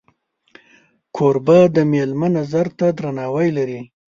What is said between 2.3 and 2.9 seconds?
نظر ته